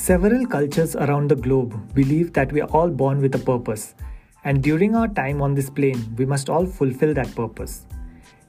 Several 0.00 0.46
cultures 0.46 0.96
around 0.96 1.28
the 1.28 1.36
globe 1.36 1.74
believe 1.94 2.32
that 2.32 2.50
we 2.52 2.62
are 2.62 2.70
all 2.70 2.88
born 2.88 3.20
with 3.20 3.34
a 3.34 3.38
purpose, 3.38 3.94
and 4.44 4.62
during 4.62 4.96
our 4.96 5.08
time 5.08 5.42
on 5.42 5.54
this 5.54 5.68
plane, 5.68 6.14
we 6.16 6.24
must 6.24 6.48
all 6.48 6.64
fulfill 6.64 7.12
that 7.12 7.34
purpose. 7.34 7.84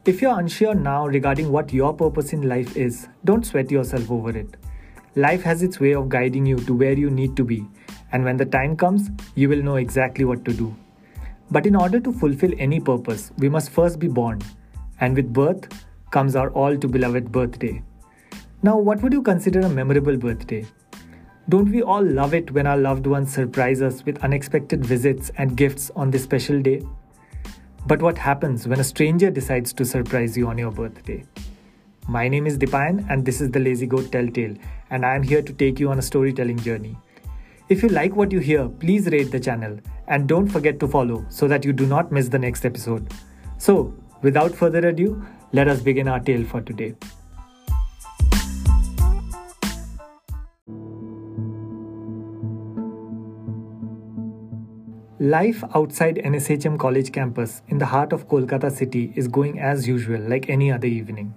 If 0.05 0.21
you're 0.21 0.39
unsure 0.39 0.73
now 0.73 1.07
regarding 1.07 1.51
what 1.51 1.73
your 1.73 1.93
purpose 1.93 2.31
in 2.31 2.47
life 2.47 2.77
is, 2.77 3.09
don't 3.25 3.45
sweat 3.45 3.69
yourself 3.69 4.09
over 4.09 4.29
it. 4.29 4.55
Life 5.17 5.43
has 5.43 5.61
its 5.61 5.77
way 5.77 5.93
of 5.93 6.07
guiding 6.07 6.45
you 6.45 6.55
to 6.59 6.73
where 6.73 6.97
you 6.97 7.09
need 7.09 7.35
to 7.35 7.43
be, 7.43 7.67
and 8.13 8.23
when 8.23 8.37
the 8.37 8.45
time 8.45 8.77
comes, 8.77 9.09
you 9.35 9.49
will 9.49 9.61
know 9.61 9.75
exactly 9.75 10.23
what 10.23 10.45
to 10.45 10.53
do. 10.53 10.73
But 11.51 11.65
in 11.65 11.75
order 11.75 11.99
to 11.99 12.13
fulfill 12.13 12.53
any 12.59 12.79
purpose, 12.79 13.33
we 13.39 13.49
must 13.49 13.71
first 13.71 13.99
be 13.99 14.07
born, 14.07 14.41
and 15.01 15.17
with 15.17 15.33
birth 15.33 15.67
comes 16.11 16.37
our 16.37 16.49
all 16.51 16.77
too 16.77 16.87
beloved 16.87 17.29
birthday. 17.29 17.83
Now, 18.63 18.77
what 18.77 19.01
would 19.03 19.11
you 19.11 19.21
consider 19.21 19.59
a 19.59 19.69
memorable 19.69 20.15
birthday? 20.15 20.65
Don't 21.51 21.69
we 21.69 21.81
all 21.81 22.01
love 22.01 22.33
it 22.33 22.49
when 22.51 22.65
our 22.65 22.77
loved 22.77 23.05
ones 23.05 23.33
surprise 23.33 23.81
us 23.81 24.05
with 24.05 24.23
unexpected 24.23 24.85
visits 24.85 25.31
and 25.37 25.57
gifts 25.57 25.91
on 25.97 26.09
this 26.09 26.23
special 26.23 26.61
day? 26.61 26.81
But 27.85 28.01
what 28.01 28.17
happens 28.17 28.69
when 28.69 28.79
a 28.79 28.85
stranger 28.85 29.29
decides 29.29 29.73
to 29.73 29.83
surprise 29.83 30.37
you 30.37 30.47
on 30.47 30.57
your 30.57 30.71
birthday? 30.71 31.25
My 32.07 32.29
name 32.29 32.47
is 32.47 32.57
Dipayan 32.57 33.05
and 33.09 33.25
this 33.25 33.41
is 33.41 33.51
the 33.51 33.59
Lazy 33.59 33.85
Goat 33.85 34.13
Telltale, 34.13 34.55
and 34.91 35.05
I 35.05 35.13
am 35.13 35.23
here 35.23 35.41
to 35.41 35.51
take 35.51 35.77
you 35.77 35.91
on 35.91 35.99
a 35.99 36.01
storytelling 36.01 36.59
journey. 36.59 36.97
If 37.67 37.83
you 37.83 37.89
like 37.89 38.15
what 38.15 38.31
you 38.31 38.39
hear, 38.39 38.69
please 38.69 39.07
rate 39.07 39.31
the 39.31 39.39
channel 39.41 39.77
and 40.07 40.29
don't 40.29 40.47
forget 40.47 40.79
to 40.79 40.87
follow 40.87 41.25
so 41.27 41.49
that 41.49 41.65
you 41.65 41.73
do 41.73 41.85
not 41.85 42.13
miss 42.13 42.29
the 42.29 42.39
next 42.39 42.63
episode. 42.63 43.13
So, 43.57 43.93
without 44.21 44.55
further 44.55 44.87
ado, 44.87 45.21
let 45.51 45.67
us 45.67 45.81
begin 45.81 46.07
our 46.07 46.21
tale 46.21 46.45
for 46.45 46.61
today. 46.61 46.95
Life 55.21 55.63
outside 55.75 56.15
NSHM 56.15 56.79
college 56.79 57.11
campus 57.11 57.61
in 57.67 57.77
the 57.77 57.85
heart 57.85 58.11
of 58.11 58.27
Kolkata 58.27 58.71
city 58.71 59.13
is 59.15 59.27
going 59.27 59.59
as 59.59 59.87
usual 59.87 60.19
like 60.19 60.49
any 60.49 60.71
other 60.71 60.87
evening. 60.87 61.35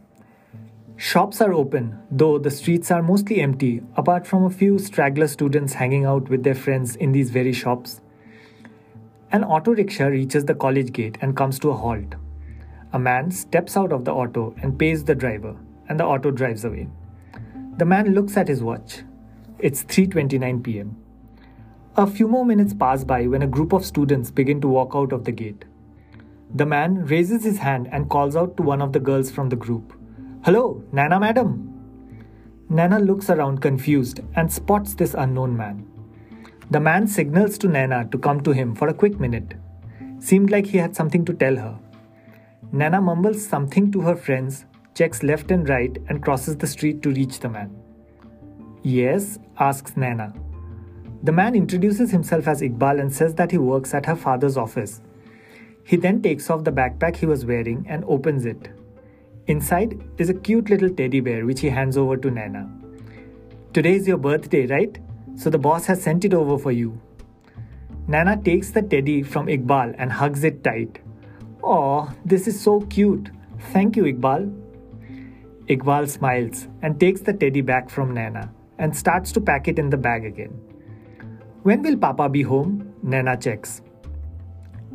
Shops 0.96 1.42
are 1.42 1.52
open, 1.52 1.98
though 2.10 2.38
the 2.38 2.50
streets 2.50 2.90
are 2.90 3.02
mostly 3.02 3.42
empty, 3.42 3.82
apart 3.94 4.26
from 4.26 4.44
a 4.44 4.48
few 4.48 4.78
straggler 4.78 5.28
students 5.28 5.74
hanging 5.74 6.06
out 6.06 6.30
with 6.30 6.44
their 6.44 6.54
friends 6.54 6.96
in 6.96 7.12
these 7.12 7.28
very 7.28 7.52
shops. 7.52 8.00
An 9.32 9.44
auto 9.44 9.74
rickshaw 9.74 10.06
reaches 10.06 10.46
the 10.46 10.54
college 10.54 10.90
gate 10.94 11.18
and 11.20 11.36
comes 11.36 11.58
to 11.58 11.68
a 11.68 11.76
halt. 11.76 12.14
A 12.94 12.98
man 12.98 13.30
steps 13.30 13.76
out 13.76 13.92
of 13.92 14.06
the 14.06 14.14
auto 14.14 14.54
and 14.62 14.78
pays 14.78 15.04
the 15.04 15.14
driver, 15.14 15.58
and 15.90 16.00
the 16.00 16.06
auto 16.06 16.30
drives 16.30 16.64
away. 16.64 16.88
The 17.76 17.84
man 17.84 18.14
looks 18.14 18.38
at 18.38 18.48
his 18.48 18.62
watch. 18.62 19.02
It's 19.58 19.84
3:29 19.84 20.64
p.m. 20.64 21.03
A 21.96 22.08
few 22.08 22.26
more 22.26 22.44
minutes 22.44 22.74
pass 22.74 23.04
by 23.04 23.28
when 23.28 23.42
a 23.42 23.46
group 23.46 23.72
of 23.72 23.84
students 23.84 24.28
begin 24.28 24.60
to 24.62 24.66
walk 24.66 24.96
out 24.96 25.12
of 25.12 25.22
the 25.22 25.30
gate. 25.30 25.64
The 26.52 26.66
man 26.66 27.06
raises 27.06 27.44
his 27.44 27.58
hand 27.58 27.88
and 27.92 28.10
calls 28.10 28.34
out 28.34 28.56
to 28.56 28.64
one 28.64 28.82
of 28.82 28.92
the 28.92 28.98
girls 28.98 29.30
from 29.30 29.48
the 29.48 29.54
group 29.54 29.92
Hello, 30.44 30.82
Nana 30.90 31.20
madam. 31.20 31.52
Nana 32.68 32.98
looks 32.98 33.30
around 33.30 33.62
confused 33.62 34.22
and 34.34 34.52
spots 34.52 34.94
this 34.94 35.14
unknown 35.14 35.56
man. 35.56 35.86
The 36.68 36.80
man 36.80 37.06
signals 37.06 37.58
to 37.58 37.68
Nana 37.68 38.08
to 38.10 38.18
come 38.18 38.40
to 38.40 38.50
him 38.50 38.74
for 38.74 38.88
a 38.88 38.94
quick 38.94 39.20
minute. 39.20 39.54
Seemed 40.18 40.50
like 40.50 40.66
he 40.66 40.78
had 40.78 40.96
something 40.96 41.24
to 41.26 41.32
tell 41.32 41.54
her. 41.54 41.78
Nana 42.72 43.00
mumbles 43.00 43.46
something 43.46 43.92
to 43.92 44.00
her 44.00 44.16
friends, 44.16 44.64
checks 44.94 45.22
left 45.22 45.52
and 45.52 45.68
right, 45.68 45.96
and 46.08 46.24
crosses 46.24 46.56
the 46.56 46.66
street 46.66 47.02
to 47.02 47.10
reach 47.10 47.38
the 47.38 47.48
man. 47.48 47.70
Yes? 48.82 49.38
asks 49.60 49.96
Nana. 49.96 50.34
The 51.24 51.32
man 51.32 51.54
introduces 51.54 52.10
himself 52.10 52.46
as 52.46 52.60
Iqbal 52.60 53.00
and 53.00 53.10
says 53.10 53.34
that 53.36 53.50
he 53.50 53.56
works 53.56 53.94
at 53.94 54.04
her 54.04 54.14
father's 54.14 54.58
office. 54.58 55.00
He 55.82 55.96
then 55.96 56.20
takes 56.20 56.50
off 56.50 56.64
the 56.64 56.70
backpack 56.70 57.16
he 57.16 57.24
was 57.24 57.46
wearing 57.46 57.86
and 57.88 58.04
opens 58.04 58.44
it. 58.44 58.68
Inside 59.46 59.98
is 60.18 60.28
a 60.28 60.34
cute 60.34 60.68
little 60.68 60.90
teddy 60.90 61.20
bear 61.20 61.46
which 61.46 61.60
he 61.60 61.70
hands 61.70 61.96
over 61.96 62.18
to 62.18 62.30
Nana. 62.30 62.70
Today 63.72 63.94
is 63.94 64.06
your 64.06 64.18
birthday, 64.18 64.66
right? 64.66 64.98
So 65.36 65.48
the 65.48 65.56
boss 65.56 65.86
has 65.86 66.02
sent 66.02 66.26
it 66.26 66.34
over 66.34 66.58
for 66.58 66.72
you. 66.72 67.00
Nana 68.06 68.36
takes 68.36 68.72
the 68.72 68.82
teddy 68.82 69.22
from 69.22 69.46
Iqbal 69.46 69.94
and 69.96 70.12
hugs 70.12 70.44
it 70.44 70.62
tight. 70.62 71.00
Oh, 71.62 72.12
this 72.26 72.46
is 72.46 72.60
so 72.60 72.82
cute. 72.82 73.30
Thank 73.72 73.96
you, 73.96 74.02
Iqbal. 74.04 74.54
Iqbal 75.70 76.06
smiles 76.06 76.68
and 76.82 77.00
takes 77.00 77.22
the 77.22 77.32
teddy 77.32 77.62
back 77.62 77.88
from 77.88 78.12
Nana 78.12 78.52
and 78.78 78.94
starts 78.94 79.32
to 79.32 79.40
pack 79.40 79.68
it 79.68 79.78
in 79.78 79.88
the 79.88 79.96
bag 79.96 80.26
again. 80.26 80.73
When 81.64 81.80
will 81.80 81.96
Papa 81.96 82.28
be 82.28 82.42
home? 82.42 82.92
Nana 83.02 83.38
checks. 83.38 83.80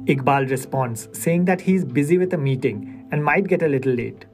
Iqbal 0.05 0.51
responds, 0.51 1.09
saying 1.13 1.45
that 1.45 1.61
he 1.61 1.73
is 1.73 1.83
busy 1.83 2.19
with 2.19 2.31
a 2.35 2.37
meeting 2.37 3.07
and 3.11 3.25
might 3.25 3.47
get 3.47 3.63
a 3.63 3.67
little 3.67 3.91
late. 3.91 4.25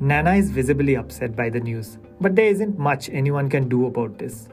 Nana 0.00 0.34
is 0.34 0.50
visibly 0.50 0.98
upset 0.98 1.34
by 1.34 1.48
the 1.48 1.58
news, 1.58 1.96
but 2.20 2.36
there 2.36 2.44
isn't 2.44 2.78
much 2.78 3.08
anyone 3.08 3.48
can 3.48 3.70
do 3.70 3.86
about 3.86 4.18
this. 4.18 4.50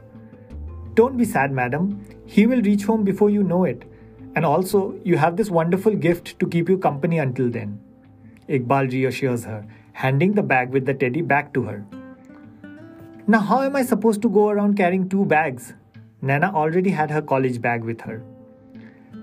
Don't 0.94 1.18
be 1.18 1.26
sad, 1.26 1.52
madam. 1.52 2.02
He 2.24 2.46
will 2.46 2.62
reach 2.62 2.84
home 2.84 3.04
before 3.04 3.28
you 3.28 3.42
know 3.42 3.64
it. 3.64 3.84
And 4.34 4.46
also, 4.46 4.98
you 5.04 5.18
have 5.18 5.36
this 5.36 5.50
wonderful 5.50 5.94
gift 5.94 6.38
to 6.40 6.48
keep 6.48 6.70
you 6.70 6.78
company 6.78 7.18
until 7.18 7.50
then. 7.50 7.78
Iqbal 8.48 8.90
reassures 8.90 9.44
her, 9.44 9.62
handing 9.92 10.32
the 10.32 10.42
bag 10.42 10.70
with 10.70 10.86
the 10.86 10.94
teddy 10.94 11.20
back 11.20 11.52
to 11.52 11.64
her. 11.64 11.84
Now, 13.26 13.40
how 13.40 13.60
am 13.60 13.76
I 13.76 13.82
supposed 13.82 14.22
to 14.22 14.30
go 14.30 14.48
around 14.48 14.78
carrying 14.78 15.06
two 15.06 15.26
bags? 15.26 15.74
Nana 16.20 16.52
already 16.54 16.90
had 16.90 17.10
her 17.10 17.22
college 17.22 17.60
bag 17.60 17.84
with 17.84 18.00
her. 18.02 18.22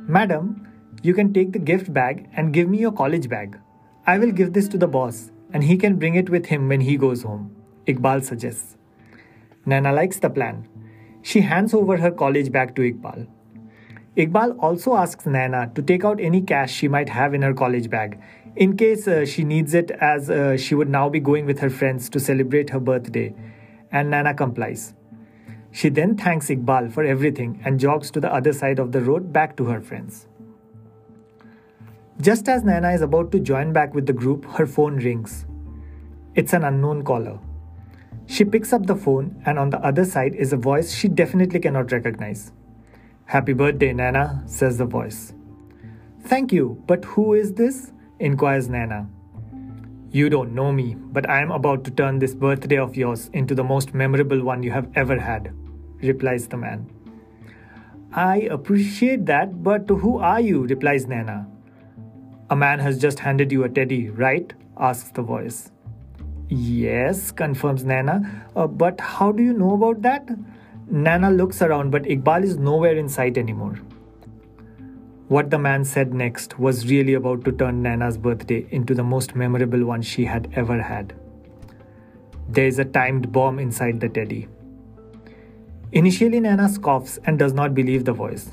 Madam, 0.07 0.67
you 1.01 1.13
can 1.13 1.33
take 1.33 1.51
the 1.51 1.59
gift 1.59 1.93
bag 1.93 2.29
and 2.35 2.53
give 2.53 2.69
me 2.69 2.77
your 2.77 2.91
college 2.91 3.27
bag. 3.29 3.59
I 4.07 4.17
will 4.17 4.31
give 4.31 4.53
this 4.53 4.67
to 4.69 4.77
the 4.77 4.87
boss 4.87 5.31
and 5.53 5.63
he 5.63 5.77
can 5.77 5.97
bring 5.97 6.15
it 6.15 6.29
with 6.29 6.45
him 6.45 6.69
when 6.69 6.81
he 6.81 6.97
goes 6.97 7.23
home, 7.23 7.55
Iqbal 7.87 8.23
suggests. 8.23 8.77
Nana 9.65 9.91
likes 9.91 10.19
the 10.19 10.29
plan. 10.29 10.67
She 11.21 11.41
hands 11.41 11.73
over 11.73 11.97
her 11.97 12.11
college 12.11 12.51
bag 12.51 12.75
to 12.75 12.81
Iqbal. 12.81 13.27
Iqbal 14.15 14.57
also 14.59 14.95
asks 14.95 15.25
Nana 15.25 15.71
to 15.75 15.81
take 15.81 16.05
out 16.05 16.19
any 16.21 16.41
cash 16.41 16.73
she 16.73 16.87
might 16.87 17.09
have 17.09 17.33
in 17.33 17.41
her 17.41 17.53
college 17.53 17.89
bag 17.89 18.19
in 18.55 18.77
case 18.77 19.07
uh, 19.07 19.25
she 19.25 19.43
needs 19.43 19.73
it 19.73 19.91
as 19.91 20.29
uh, 20.29 20.55
she 20.55 20.75
would 20.75 20.89
now 20.89 21.09
be 21.09 21.19
going 21.19 21.45
with 21.45 21.59
her 21.59 21.69
friends 21.69 22.09
to 22.09 22.19
celebrate 22.19 22.69
her 22.69 22.79
birthday, 22.79 23.33
and 23.91 24.09
Nana 24.09 24.33
complies. 24.33 24.93
She 25.75 25.89
then 25.89 26.15
thanks 26.15 26.47
Iqbal 26.47 26.93
for 26.93 27.03
everything 27.03 27.61
and 27.65 27.81
jogs 27.81 28.09
to 28.11 28.21
the 28.21 28.33
other 28.33 28.53
side 28.53 28.79
of 28.79 28.93
the 28.93 29.01
road 29.01 29.33
back 29.33 29.57
to 29.57 29.65
her 29.65 29.81
friends. 29.81 30.25
Just 32.21 32.47
as 32.47 32.63
Nana 32.63 32.91
is 32.93 33.01
about 33.01 33.29
to 33.33 33.41
join 33.41 33.73
back 33.73 33.93
with 33.93 34.05
the 34.05 34.13
group, 34.13 34.45
her 34.51 34.65
phone 34.65 34.95
rings. 34.95 35.45
It's 36.33 36.53
an 36.53 36.63
unknown 36.63 37.03
caller. 37.03 37.39
She 38.25 38.45
picks 38.45 38.71
up 38.71 38.85
the 38.85 38.95
phone, 38.95 39.43
and 39.45 39.59
on 39.59 39.69
the 39.69 39.79
other 39.85 40.05
side 40.05 40.33
is 40.35 40.53
a 40.53 40.57
voice 40.57 40.93
she 40.93 41.09
definitely 41.09 41.59
cannot 41.59 41.91
recognize. 41.91 42.53
Happy 43.25 43.51
birthday, 43.51 43.91
Nana, 43.91 44.43
says 44.45 44.77
the 44.77 44.85
voice. 44.85 45.33
Thank 46.21 46.53
you, 46.53 46.81
but 46.87 47.03
who 47.03 47.33
is 47.33 47.51
this? 47.55 47.91
inquires 48.19 48.69
Nana. 48.69 49.09
You 50.09 50.29
don't 50.29 50.55
know 50.55 50.71
me, 50.71 50.95
but 50.95 51.29
I 51.29 51.41
am 51.41 51.51
about 51.51 51.83
to 51.83 51.91
turn 51.91 52.19
this 52.19 52.33
birthday 52.33 52.77
of 52.77 52.95
yours 52.95 53.29
into 53.33 53.53
the 53.53 53.65
most 53.65 53.93
memorable 53.93 54.41
one 54.41 54.63
you 54.63 54.71
have 54.71 54.89
ever 54.95 55.19
had 55.19 55.53
replies 56.01 56.47
the 56.47 56.57
man. 56.57 56.89
I 58.13 58.41
appreciate 58.57 59.25
that, 59.25 59.63
but 59.63 59.89
who 59.89 60.17
are 60.19 60.39
you? 60.39 60.65
replies 60.65 61.05
Nana. 61.05 61.47
A 62.49 62.55
man 62.55 62.79
has 62.79 62.99
just 62.99 63.19
handed 63.19 63.51
you 63.51 63.63
a 63.63 63.69
teddy, 63.69 64.09
right? 64.09 64.53
asks 64.77 65.09
the 65.11 65.21
voice. 65.21 65.71
Yes, 66.47 67.31
confirms 67.31 67.83
Nana. 67.83 68.45
Uh, 68.55 68.67
but 68.67 68.99
how 68.99 69.31
do 69.31 69.41
you 69.41 69.53
know 69.53 69.73
about 69.73 70.01
that? 70.03 70.29
Nana 70.89 71.31
looks 71.31 71.61
around, 71.61 71.91
but 71.91 72.03
Iqbal 72.03 72.43
is 72.43 72.57
nowhere 72.57 72.95
in 72.95 73.09
sight 73.09 73.37
anymore. 73.37 73.79
What 75.27 75.49
the 75.49 75.57
man 75.57 75.83
said 75.83 76.13
next 76.13 76.59
was 76.59 76.87
really 76.87 77.15
about 77.15 77.43
to 77.45 77.51
turn 77.51 77.81
Nana's 77.81 78.17
birthday 78.17 78.67
into 78.69 78.93
the 78.93 79.03
most 79.03 79.35
memorable 79.35 79.83
one 79.83 80.03
she 80.03 80.25
had 80.25 80.51
ever 80.53 80.79
had. 80.79 81.15
There 82.47 82.67
is 82.67 82.77
a 82.77 82.85
timed 82.85 83.31
bomb 83.31 83.57
inside 83.57 83.99
the 83.99 84.09
teddy. 84.09 84.47
Initially, 85.95 86.41
Nana 86.41 86.67
scoffs 86.67 87.19
and 87.23 87.39
does 87.39 87.53
not 87.53 87.73
believe 87.73 88.03
the 88.03 88.11
voice. 88.11 88.49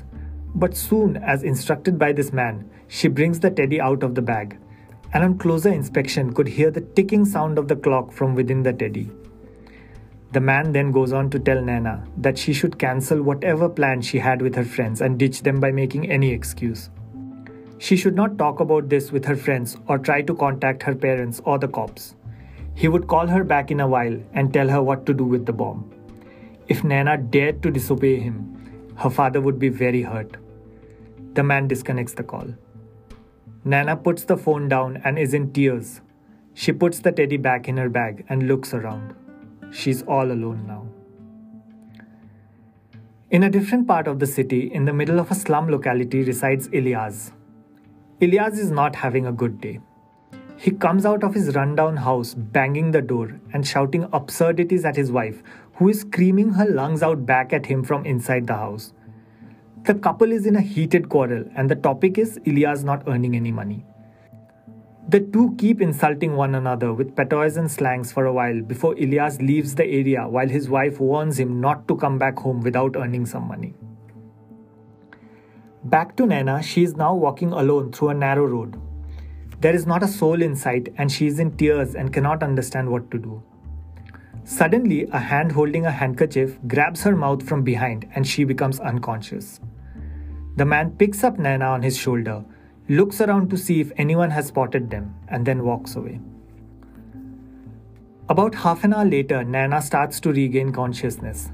But 0.55 0.77
soon, 0.77 1.17
as 1.17 1.43
instructed 1.43 1.99
by 1.99 2.13
this 2.13 2.31
man, 2.31 2.69
she 2.87 3.09
brings 3.09 3.41
the 3.41 3.51
teddy 3.51 3.81
out 3.81 4.01
of 4.01 4.15
the 4.15 4.21
bag, 4.21 4.57
and 5.13 5.25
on 5.25 5.37
closer 5.37 5.67
inspection 5.67 6.31
could 6.31 6.47
hear 6.47 6.71
the 6.71 6.79
ticking 6.79 7.25
sound 7.25 7.57
of 7.57 7.67
the 7.67 7.75
clock 7.75 8.13
from 8.13 8.33
within 8.33 8.63
the 8.63 8.71
teddy. 8.71 9.11
The 10.31 10.39
man 10.39 10.71
then 10.71 10.93
goes 10.93 11.11
on 11.11 11.29
to 11.31 11.39
tell 11.39 11.61
Nana 11.61 12.07
that 12.15 12.37
she 12.37 12.53
should 12.53 12.79
cancel 12.79 13.21
whatever 13.21 13.67
plan 13.67 14.01
she 14.01 14.19
had 14.19 14.41
with 14.41 14.55
her 14.55 14.63
friends 14.63 15.01
and 15.01 15.19
ditch 15.19 15.41
them 15.41 15.59
by 15.59 15.71
making 15.71 16.09
any 16.09 16.31
excuse. 16.31 16.89
She 17.77 17.97
should 17.97 18.15
not 18.15 18.37
talk 18.37 18.61
about 18.61 18.87
this 18.87 19.11
with 19.11 19.25
her 19.25 19.35
friends 19.35 19.75
or 19.87 19.97
try 19.99 20.21
to 20.21 20.33
contact 20.33 20.81
her 20.83 20.95
parents 20.95 21.41
or 21.43 21.59
the 21.59 21.67
cops. 21.67 22.15
He 22.73 22.87
would 22.87 23.07
call 23.07 23.27
her 23.27 23.43
back 23.43 23.69
in 23.69 23.81
a 23.81 23.87
while 23.87 24.17
and 24.33 24.53
tell 24.53 24.69
her 24.69 24.81
what 24.81 25.05
to 25.07 25.13
do 25.13 25.25
with 25.25 25.45
the 25.45 25.51
bomb. 25.51 25.91
If 26.67 26.83
Nana 26.83 27.17
dared 27.17 27.61
to 27.63 27.71
disobey 27.71 28.19
him, 28.19 28.93
her 28.95 29.09
father 29.09 29.41
would 29.41 29.59
be 29.59 29.69
very 29.69 30.01
hurt. 30.01 30.37
The 31.33 31.43
man 31.43 31.67
disconnects 31.67 32.13
the 32.13 32.23
call. 32.23 32.47
Nana 33.65 33.95
puts 33.95 34.23
the 34.23 34.37
phone 34.37 34.69
down 34.69 35.01
and 35.03 35.17
is 35.17 35.33
in 35.33 35.51
tears. 35.51 36.01
She 36.53 36.71
puts 36.71 36.99
the 36.99 37.11
teddy 37.11 37.37
back 37.37 37.67
in 37.67 37.77
her 37.77 37.89
bag 37.89 38.25
and 38.29 38.47
looks 38.47 38.73
around. 38.73 39.15
She's 39.71 40.03
all 40.03 40.31
alone 40.31 40.65
now. 40.67 40.87
In 43.31 43.43
a 43.43 43.49
different 43.49 43.87
part 43.87 44.07
of 44.07 44.19
the 44.19 44.27
city, 44.27 44.71
in 44.71 44.85
the 44.85 44.93
middle 44.93 45.19
of 45.19 45.31
a 45.31 45.35
slum 45.35 45.67
locality, 45.67 46.23
resides 46.23 46.67
Ilyas. 46.67 47.31
Ilyas 48.21 48.59
is 48.59 48.69
not 48.69 48.95
having 48.95 49.25
a 49.25 49.31
good 49.31 49.59
day. 49.59 49.79
He 50.57 50.71
comes 50.71 51.05
out 51.05 51.23
of 51.23 51.33
his 51.33 51.55
rundown 51.55 51.97
house, 51.97 52.35
banging 52.35 52.91
the 52.91 53.01
door 53.01 53.41
and 53.51 53.67
shouting 53.67 54.07
absurdities 54.13 54.85
at 54.85 54.95
his 54.95 55.11
wife, 55.11 55.41
who 55.75 55.89
is 55.89 56.01
screaming 56.01 56.53
her 56.53 56.65
lungs 56.65 57.01
out 57.03 57.25
back 57.25 57.53
at 57.53 57.65
him 57.65 57.83
from 57.83 58.05
inside 58.05 58.47
the 58.47 58.55
house. 58.55 58.93
The 59.85 59.95
couple 59.95 60.31
is 60.31 60.45
in 60.45 60.55
a 60.55 60.61
heated 60.61 61.09
quarrel, 61.09 61.45
and 61.55 61.69
the 61.69 61.75
topic 61.75 62.17
is 62.17 62.39
Ilyas 62.45 62.83
not 62.83 63.07
earning 63.07 63.35
any 63.35 63.51
money. 63.51 63.85
The 65.09 65.19
two 65.19 65.55
keep 65.57 65.81
insulting 65.81 66.37
one 66.37 66.55
another 66.55 66.93
with 66.93 67.15
patois 67.15 67.57
and 67.57 67.69
slangs 67.69 68.11
for 68.13 68.25
a 68.25 68.31
while 68.31 68.61
before 68.61 68.95
Ilyas 68.95 69.45
leaves 69.45 69.75
the 69.75 69.85
area 69.85 70.27
while 70.27 70.47
his 70.47 70.69
wife 70.69 70.99
warns 70.99 71.37
him 71.37 71.59
not 71.59 71.87
to 71.89 71.97
come 71.97 72.17
back 72.17 72.39
home 72.39 72.61
without 72.61 72.95
earning 72.95 73.25
some 73.25 73.47
money. 73.47 73.73
Back 75.83 76.15
to 76.15 76.23
Naina, 76.23 76.63
she 76.63 76.83
is 76.83 76.95
now 76.95 77.13
walking 77.13 77.51
alone 77.51 77.91
through 77.91 78.09
a 78.09 78.13
narrow 78.13 78.45
road. 78.45 78.79
There 79.59 79.75
is 79.75 79.85
not 79.85 80.03
a 80.03 80.07
soul 80.07 80.41
in 80.41 80.55
sight, 80.55 80.93
and 80.97 81.11
she 81.11 81.27
is 81.27 81.39
in 81.39 81.57
tears 81.57 81.95
and 81.95 82.13
cannot 82.13 82.41
understand 82.41 82.89
what 82.89 83.11
to 83.11 83.17
do. 83.17 83.43
Suddenly, 84.45 85.07
a 85.11 85.19
hand 85.19 85.51
holding 85.51 85.85
a 85.85 85.91
handkerchief 85.91 86.57
grabs 86.67 87.03
her 87.03 87.15
mouth 87.15 87.47
from 87.47 87.63
behind 87.63 88.09
and 88.13 88.27
she 88.27 88.43
becomes 88.43 88.79
unconscious. 88.79 89.59
The 90.55 90.65
man 90.65 90.91
picks 90.91 91.23
up 91.23 91.37
Naina 91.37 91.69
on 91.69 91.81
his 91.81 91.97
shoulder 91.97 92.43
looks 92.89 93.21
around 93.21 93.49
to 93.49 93.57
see 93.57 93.79
if 93.79 93.91
anyone 93.97 94.29
has 94.31 94.47
spotted 94.47 94.89
them, 94.89 95.15
and 95.29 95.45
then 95.45 95.63
walks 95.63 95.95
away. 95.95 96.19
About 98.29 98.55
half 98.55 98.83
an 98.83 98.93
hour 98.93 99.05
later, 99.05 99.43
Naina 99.43 99.81
starts 99.81 100.19
to 100.21 100.31
regain 100.31 100.71
consciousness. 100.71 101.49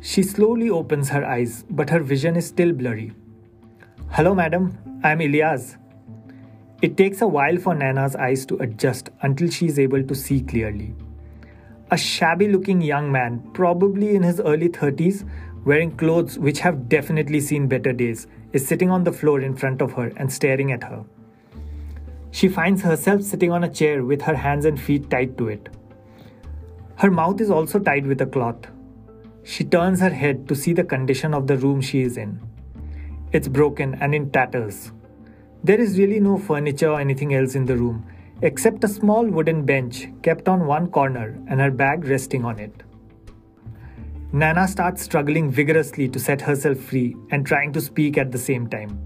She 0.00 0.22
slowly 0.22 0.70
opens 0.70 1.10
her 1.10 1.24
eyes, 1.24 1.64
but 1.70 1.90
her 1.90 2.00
vision 2.00 2.36
is 2.36 2.46
still 2.46 2.72
blurry. 2.72 3.12
Hello, 4.10 4.34
madam, 4.34 4.78
I'm 5.04 5.18
Ilyas. 5.18 5.76
It 6.80 6.96
takes 6.96 7.20
a 7.20 7.28
while 7.28 7.58
for 7.58 7.74
Naina's 7.74 8.16
eyes 8.16 8.44
to 8.46 8.56
adjust 8.56 9.10
until 9.20 9.48
she 9.50 9.66
is 9.66 9.78
able 9.78 10.02
to 10.02 10.14
see 10.14 10.40
clearly. 10.40 10.94
A 11.92 11.96
shabby 11.98 12.48
looking 12.48 12.80
young 12.80 13.12
man, 13.12 13.50
probably 13.52 14.16
in 14.16 14.22
his 14.22 14.40
early 14.40 14.70
30s, 14.70 15.28
wearing 15.66 15.94
clothes 15.94 16.38
which 16.38 16.60
have 16.60 16.88
definitely 16.88 17.38
seen 17.38 17.68
better 17.68 17.92
days, 17.92 18.26
is 18.54 18.66
sitting 18.66 18.88
on 18.88 19.04
the 19.04 19.12
floor 19.12 19.42
in 19.42 19.54
front 19.54 19.82
of 19.82 19.92
her 19.92 20.10
and 20.16 20.32
staring 20.32 20.72
at 20.72 20.84
her. 20.84 21.04
She 22.30 22.48
finds 22.48 22.80
herself 22.80 23.20
sitting 23.20 23.52
on 23.52 23.62
a 23.62 23.68
chair 23.68 24.04
with 24.04 24.22
her 24.22 24.34
hands 24.34 24.64
and 24.64 24.80
feet 24.80 25.10
tied 25.10 25.36
to 25.36 25.48
it. 25.48 25.68
Her 26.96 27.10
mouth 27.10 27.42
is 27.42 27.50
also 27.50 27.78
tied 27.78 28.06
with 28.06 28.22
a 28.22 28.26
cloth. 28.26 28.68
She 29.44 29.62
turns 29.62 30.00
her 30.00 30.08
head 30.08 30.48
to 30.48 30.54
see 30.54 30.72
the 30.72 30.84
condition 30.84 31.34
of 31.34 31.46
the 31.46 31.58
room 31.58 31.82
she 31.82 32.00
is 32.00 32.16
in. 32.16 32.40
It's 33.32 33.48
broken 33.48 33.96
and 33.96 34.14
in 34.14 34.30
tatters. 34.30 34.92
There 35.62 35.78
is 35.78 35.98
really 35.98 36.20
no 36.20 36.38
furniture 36.38 36.88
or 36.88 37.00
anything 37.00 37.34
else 37.34 37.54
in 37.54 37.66
the 37.66 37.76
room 37.76 38.06
except 38.42 38.84
a 38.84 38.88
small 38.88 39.24
wooden 39.24 39.64
bench 39.64 40.08
kept 40.22 40.48
on 40.48 40.66
one 40.66 40.88
corner 40.88 41.38
and 41.48 41.60
her 41.60 41.70
bag 41.70 42.04
resting 42.04 42.44
on 42.44 42.58
it. 42.58 42.82
Nana 44.32 44.66
starts 44.66 45.02
struggling 45.02 45.50
vigorously 45.50 46.08
to 46.08 46.18
set 46.18 46.40
herself 46.40 46.78
free 46.78 47.14
and 47.30 47.46
trying 47.46 47.72
to 47.72 47.80
speak 47.80 48.18
at 48.18 48.32
the 48.32 48.38
same 48.38 48.66
time. 48.66 48.98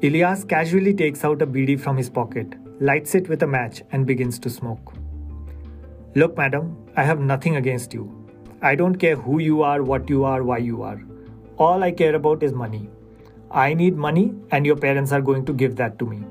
Ilyas 0.00 0.48
casually 0.48 0.94
takes 0.94 1.24
out 1.24 1.42
a 1.42 1.46
bidi 1.46 1.78
from 1.78 1.96
his 1.96 2.08
pocket, 2.08 2.54
lights 2.80 3.14
it 3.14 3.28
with 3.28 3.42
a 3.42 3.46
match, 3.46 3.82
and 3.92 4.06
begins 4.06 4.38
to 4.38 4.50
smoke. 4.50 4.94
Look, 6.14 6.36
madam, 6.36 6.76
I 6.96 7.02
have 7.02 7.20
nothing 7.20 7.56
against 7.56 7.92
you. 7.92 8.04
I 8.62 8.74
don't 8.74 8.96
care 8.96 9.16
who 9.16 9.40
you 9.40 9.62
are, 9.62 9.82
what 9.82 10.08
you 10.08 10.24
are, 10.24 10.42
why 10.42 10.58
you 10.58 10.82
are. 10.82 11.02
All 11.58 11.82
I 11.82 11.90
care 11.90 12.14
about 12.14 12.42
is 12.42 12.52
money. 12.52 12.88
I 13.50 13.74
need 13.74 13.96
money, 13.96 14.34
and 14.50 14.64
your 14.64 14.76
parents 14.76 15.12
are 15.12 15.20
going 15.20 15.44
to 15.46 15.52
give 15.52 15.76
that 15.76 15.98
to 15.98 16.06
me. 16.06 16.24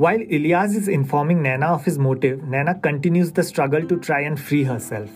While 0.00 0.20
Ilyas 0.20 0.74
is 0.76 0.88
informing 0.88 1.42
Nana 1.42 1.66
of 1.66 1.84
his 1.84 1.98
motive, 1.98 2.42
Nana 2.44 2.74
continues 2.80 3.32
the 3.32 3.42
struggle 3.42 3.82
to 3.86 3.98
try 3.98 4.20
and 4.22 4.40
free 4.40 4.64
herself. 4.64 5.10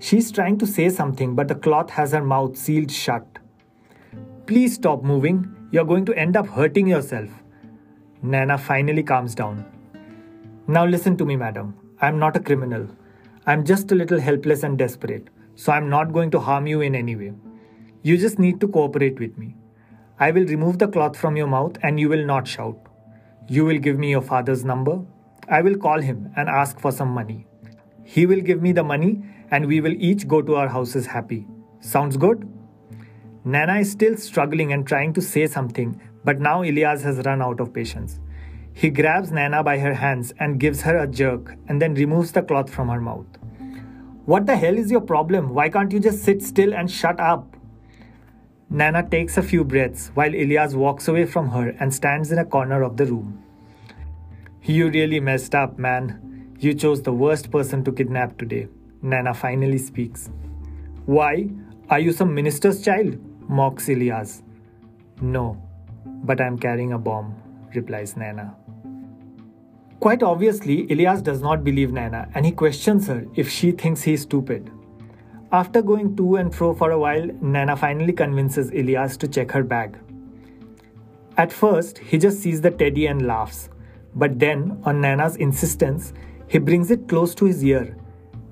She's 0.00 0.32
trying 0.32 0.58
to 0.58 0.66
say 0.66 0.88
something, 0.88 1.36
but 1.36 1.46
the 1.46 1.54
cloth 1.54 1.90
has 1.90 2.10
her 2.10 2.24
mouth 2.24 2.56
sealed 2.56 2.90
shut. 2.90 3.38
Please 4.46 4.74
stop 4.74 5.04
moving. 5.04 5.46
You're 5.70 5.84
going 5.84 6.04
to 6.06 6.18
end 6.18 6.36
up 6.36 6.48
hurting 6.48 6.88
yourself. 6.88 7.28
Nana 8.20 8.58
finally 8.58 9.04
calms 9.04 9.36
down. 9.36 9.64
Now 10.66 10.84
listen 10.84 11.16
to 11.18 11.24
me, 11.24 11.36
madam. 11.36 11.76
I'm 12.00 12.18
not 12.18 12.36
a 12.36 12.40
criminal. 12.40 12.88
I'm 13.46 13.64
just 13.64 13.92
a 13.92 13.94
little 13.94 14.18
helpless 14.18 14.64
and 14.64 14.76
desperate, 14.76 15.28
so 15.54 15.70
I'm 15.70 15.88
not 15.88 16.12
going 16.12 16.32
to 16.32 16.40
harm 16.40 16.66
you 16.66 16.80
in 16.80 16.96
any 16.96 17.14
way. 17.14 17.34
You 18.02 18.18
just 18.18 18.40
need 18.40 18.58
to 18.62 18.66
cooperate 18.66 19.20
with 19.20 19.38
me. 19.38 19.54
I 20.18 20.32
will 20.32 20.44
remove 20.46 20.80
the 20.80 20.88
cloth 20.88 21.16
from 21.16 21.36
your 21.36 21.46
mouth 21.46 21.76
and 21.84 22.00
you 22.00 22.08
will 22.08 22.26
not 22.26 22.48
shout. 22.48 22.87
You 23.50 23.64
will 23.64 23.78
give 23.78 23.98
me 23.98 24.10
your 24.10 24.20
father's 24.20 24.62
number. 24.62 25.00
I 25.48 25.62
will 25.62 25.76
call 25.76 26.02
him 26.02 26.30
and 26.36 26.50
ask 26.50 26.78
for 26.78 26.92
some 26.92 27.08
money. 27.08 27.46
He 28.04 28.26
will 28.26 28.42
give 28.42 28.60
me 28.60 28.72
the 28.72 28.84
money 28.84 29.22
and 29.50 29.66
we 29.66 29.80
will 29.80 29.94
each 29.94 30.28
go 30.28 30.42
to 30.42 30.54
our 30.56 30.68
houses 30.68 31.06
happy. 31.06 31.46
Sounds 31.80 32.18
good? 32.18 32.46
Nana 33.46 33.78
is 33.78 33.90
still 33.90 34.18
struggling 34.18 34.74
and 34.74 34.86
trying 34.86 35.14
to 35.14 35.22
say 35.22 35.46
something, 35.46 35.98
but 36.24 36.40
now 36.40 36.62
Ilyas 36.62 37.02
has 37.04 37.24
run 37.24 37.40
out 37.40 37.60
of 37.60 37.72
patience. 37.72 38.20
He 38.74 38.90
grabs 38.90 39.32
Nana 39.32 39.62
by 39.62 39.78
her 39.78 39.94
hands 39.94 40.34
and 40.38 40.60
gives 40.60 40.82
her 40.82 40.98
a 40.98 41.06
jerk 41.06 41.56
and 41.68 41.80
then 41.80 41.94
removes 41.94 42.32
the 42.32 42.42
cloth 42.42 42.68
from 42.68 42.90
her 42.90 43.00
mouth. 43.00 43.26
What 44.26 44.44
the 44.44 44.56
hell 44.56 44.76
is 44.76 44.90
your 44.90 45.00
problem? 45.00 45.54
Why 45.54 45.70
can't 45.70 45.90
you 45.90 46.00
just 46.00 46.22
sit 46.22 46.42
still 46.42 46.74
and 46.74 46.90
shut 46.90 47.18
up? 47.18 47.56
Naina 48.70 49.10
takes 49.10 49.38
a 49.38 49.42
few 49.42 49.64
breaths 49.64 50.10
while 50.12 50.30
Ilyas 50.30 50.74
walks 50.74 51.08
away 51.08 51.24
from 51.24 51.48
her 51.48 51.70
and 51.80 51.92
stands 51.92 52.30
in 52.30 52.38
a 52.38 52.44
corner 52.44 52.82
of 52.82 52.98
the 52.98 53.06
room. 53.06 53.42
You 54.62 54.90
really 54.90 55.20
messed 55.20 55.54
up, 55.54 55.78
man. 55.78 56.54
You 56.58 56.74
chose 56.74 57.00
the 57.00 57.12
worst 57.12 57.50
person 57.50 57.82
to 57.84 57.92
kidnap 57.92 58.36
today. 58.36 58.68
Nana 59.00 59.32
finally 59.32 59.78
speaks. 59.78 60.28
Why? 61.06 61.48
Are 61.88 61.98
you 61.98 62.12
some 62.12 62.34
minister's 62.34 62.82
child? 62.84 63.16
mocks 63.48 63.86
Ilyas. 63.88 64.42
No, 65.22 65.56
but 66.04 66.38
I'm 66.38 66.58
carrying 66.58 66.92
a 66.92 66.98
bomb, 66.98 67.34
replies 67.74 68.18
Nana. 68.18 68.54
Quite 70.00 70.22
obviously, 70.22 70.86
Ilyas 70.88 71.22
does 71.22 71.40
not 71.40 71.64
believe 71.64 71.92
Nana 71.92 72.28
and 72.34 72.44
he 72.44 72.52
questions 72.52 73.06
her 73.06 73.26
if 73.34 73.48
she 73.48 73.72
thinks 73.72 74.02
he 74.02 74.12
is 74.12 74.22
stupid. 74.22 74.70
After 75.50 75.80
going 75.80 76.14
to 76.16 76.36
and 76.36 76.54
fro 76.54 76.74
for 76.74 76.90
a 76.90 76.98
while, 76.98 77.26
Nana 77.40 77.74
finally 77.74 78.12
convinces 78.12 78.70
Ilyas 78.70 79.16
to 79.18 79.28
check 79.28 79.50
her 79.52 79.62
bag. 79.62 79.98
At 81.38 81.52
first, 81.52 81.98
he 81.98 82.18
just 82.18 82.40
sees 82.40 82.60
the 82.60 82.70
teddy 82.70 83.06
and 83.06 83.26
laughs, 83.26 83.70
but 84.14 84.38
then, 84.38 84.78
on 84.84 85.00
Nana's 85.00 85.36
insistence, 85.36 86.12
he 86.48 86.58
brings 86.58 86.90
it 86.90 87.08
close 87.08 87.34
to 87.36 87.46
his 87.46 87.64
ear 87.64 87.96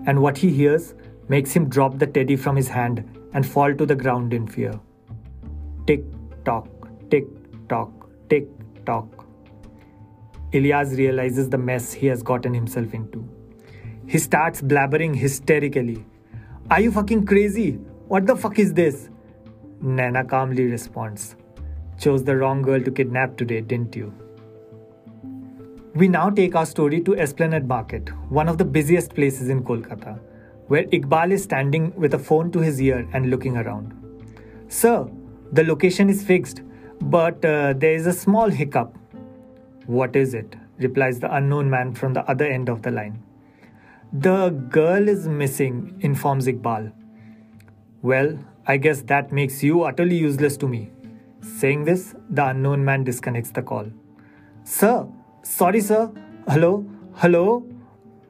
and 0.07 0.23
what 0.23 0.39
he 0.39 0.51
hears 0.51 0.95
makes 1.29 1.53
him 1.53 1.69
drop 1.69 1.99
the 1.99 2.07
teddy 2.07 2.37
from 2.37 2.57
his 2.57 2.69
hand 2.69 3.05
and 3.35 3.47
fall 3.47 3.75
to 3.75 3.85
the 3.85 3.95
ground 3.95 4.33
in 4.33 4.47
fear. 4.47 4.79
Tick 5.87 6.05
tock, 6.45 6.69
tick 7.11 7.27
tock, 7.69 7.91
tick 8.31 8.47
tock. 8.87 9.27
Ilyas 10.53 10.97
realizes 10.97 11.51
the 11.51 11.59
mess 11.59 11.93
he 11.93 12.07
has 12.07 12.23
gotten 12.23 12.55
himself 12.55 12.95
into. 12.95 13.29
He 14.07 14.19
starts 14.19 14.63
blabbering 14.63 15.15
hysterically. 15.17 16.07
Are 16.69 16.81
you 16.81 16.91
fucking 16.91 17.27
crazy? 17.27 17.79
What 18.09 18.27
the 18.27 18.35
fuck 18.35 18.59
is 18.59 18.75
this? 18.75 19.09
Naina 19.81 20.29
calmly 20.29 20.65
responds. 20.65 21.37
Chose 21.97 22.25
the 22.25 22.37
wrong 22.37 22.61
girl 22.61 22.81
to 22.83 22.91
kidnap 22.91 23.37
today, 23.37 23.61
didn't 23.61 23.95
you? 23.95 24.13
We 25.95 26.09
now 26.09 26.29
take 26.29 26.57
our 26.57 26.67
story 26.67 27.01
to 27.03 27.17
Esplanade 27.17 27.69
Market, 27.69 28.09
one 28.31 28.49
of 28.49 28.59
the 28.59 28.65
busiest 28.65 29.15
places 29.15 29.49
in 29.49 29.63
Kolkata, 29.63 30.19
where 30.67 30.83
Iqbal 30.87 31.31
is 31.31 31.45
standing 31.45 31.95
with 31.95 32.15
a 32.15 32.19
phone 32.19 32.51
to 32.51 32.59
his 32.59 32.83
ear 32.83 33.09
and 33.13 33.31
looking 33.31 33.57
around. 33.57 33.95
Sir, 34.67 35.09
the 35.53 35.63
location 35.63 36.11
is 36.11 36.25
fixed, 36.25 36.63
but 37.01 37.45
uh, 37.45 37.75
there 37.75 37.95
is 37.95 38.09
a 38.09 38.13
small 38.13 38.49
hiccup. 38.51 38.93
What 39.87 40.17
is 40.17 40.35
it? 40.35 40.57
replies 40.79 41.21
the 41.21 41.33
unknown 41.35 41.71
man 41.71 41.95
from 41.95 42.13
the 42.13 42.29
other 42.29 42.45
end 42.45 42.69
of 42.69 42.83
the 42.83 42.91
line. 42.91 43.23
The 44.13 44.51
girl 44.51 45.09
is 45.09 45.29
missing, 45.29 45.97
informs 46.01 46.47
Iqbal. 46.47 46.93
Well, 48.03 48.39
I 48.67 48.77
guess 48.77 49.03
that 49.03 49.33
makes 49.33 49.63
you 49.63 49.83
utterly 49.83 50.17
useless 50.17 50.57
to 50.59 50.69
me. 50.69 50.91
Saying 51.41 51.85
this, 51.85 52.15
the 52.31 52.49
unknown 52.49 52.85
man 52.85 53.05
disconnects 53.05 53.51
the 53.51 53.63
call. 53.63 53.87
Sir, 54.65 55.07
Sorry, 55.49 55.81
sir. 55.81 56.11
Hello? 56.49 56.85
Hello? 57.15 57.65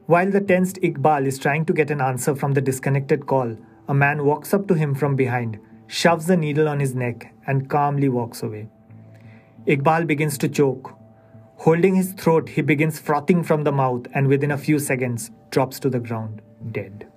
While 0.05 0.29
the 0.29 0.39
tensed 0.39 0.79
Iqbal 0.81 1.25
is 1.25 1.39
trying 1.39 1.65
to 1.65 1.73
get 1.73 1.89
an 1.89 1.99
answer 1.99 2.35
from 2.35 2.53
the 2.53 2.61
disconnected 2.61 3.25
call, 3.25 3.57
a 3.87 3.93
man 3.93 4.23
walks 4.23 4.53
up 4.53 4.67
to 4.67 4.75
him 4.75 4.93
from 4.93 5.15
behind, 5.15 5.59
shoves 5.87 6.27
the 6.27 6.37
needle 6.37 6.69
on 6.69 6.79
his 6.79 6.93
neck, 6.93 7.33
and 7.47 7.69
calmly 7.69 8.07
walks 8.07 8.43
away. 8.43 8.69
Iqbal 9.65 10.05
begins 10.05 10.37
to 10.37 10.47
choke. 10.47 10.93
Holding 11.57 11.95
his 11.95 12.13
throat, 12.13 12.49
he 12.49 12.61
begins 12.61 12.99
frothing 12.99 13.43
from 13.43 13.63
the 13.63 13.71
mouth 13.71 14.05
and 14.13 14.27
within 14.27 14.51
a 14.51 14.57
few 14.57 14.77
seconds 14.77 15.31
drops 15.49 15.79
to 15.79 15.89
the 15.89 15.99
ground, 15.99 16.41
dead. 16.71 17.07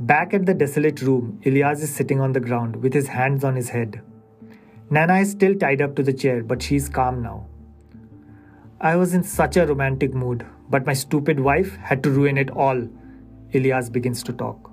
Back 0.00 0.34
at 0.34 0.44
the 0.44 0.52
desolate 0.52 1.00
room, 1.00 1.40
Ilyas 1.44 1.82
is 1.82 1.94
sitting 1.94 2.20
on 2.20 2.32
the 2.32 2.40
ground 2.40 2.76
with 2.76 2.92
his 2.92 3.08
hands 3.08 3.42
on 3.42 3.56
his 3.56 3.70
head. 3.70 4.02
Nana 4.90 5.20
is 5.20 5.30
still 5.30 5.54
tied 5.54 5.80
up 5.80 5.96
to 5.96 6.02
the 6.02 6.12
chair, 6.12 6.42
but 6.42 6.62
she 6.62 6.76
is 6.76 6.90
calm 6.90 7.22
now. 7.22 7.46
I 8.80 8.96
was 8.96 9.14
in 9.14 9.24
such 9.24 9.56
a 9.56 9.66
romantic 9.66 10.12
mood, 10.12 10.46
but 10.68 10.84
my 10.84 10.92
stupid 10.92 11.40
wife 11.40 11.74
had 11.76 12.02
to 12.02 12.10
ruin 12.10 12.36
it 12.36 12.50
all. 12.50 12.86
Ilyas 13.54 13.90
begins 13.90 14.22
to 14.24 14.34
talk. 14.34 14.70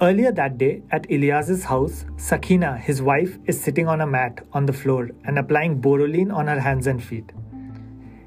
Earlier 0.00 0.32
that 0.32 0.58
day, 0.58 0.82
at 0.90 1.08
Ilyas's 1.08 1.64
house, 1.64 2.04
Sakina, 2.16 2.76
his 2.76 3.00
wife, 3.00 3.38
is 3.46 3.60
sitting 3.60 3.86
on 3.86 4.00
a 4.00 4.06
mat 4.06 4.44
on 4.52 4.66
the 4.66 4.72
floor 4.72 5.10
and 5.24 5.38
applying 5.38 5.80
Boroline 5.80 6.32
on 6.32 6.48
her 6.48 6.58
hands 6.58 6.88
and 6.88 7.02
feet. 7.02 7.32